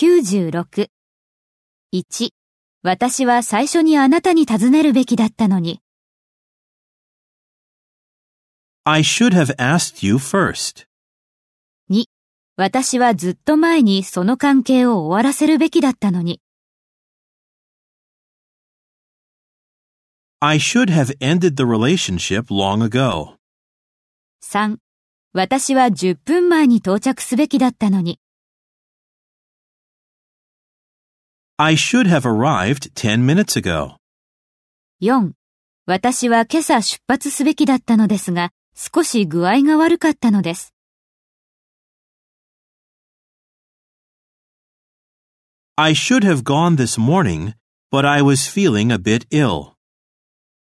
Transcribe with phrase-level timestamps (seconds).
[0.00, 0.88] 96。
[1.92, 2.30] 1、
[2.82, 5.82] 私は最初にあなたに尋ねるべきだったのに。
[8.84, 10.86] I should have asked you first.
[11.90, 12.04] 2、
[12.56, 16.40] 私はずっと前にその関係を終わらせるべきだったのに。
[20.40, 23.34] I should have ended the relationship long ago.
[24.42, 24.78] 3、
[25.34, 28.18] 私は10分前に到着すべきだったのに。
[31.59, 33.97] I should have arrived 10 minutes ago.
[35.01, 35.31] 4、
[35.85, 40.73] 私は今朝出発すべきだったのですが、少し具合が悪かったのです。
[45.77, 47.53] I should have gone this morning,
[47.91, 49.73] but I was feeling a bit ill.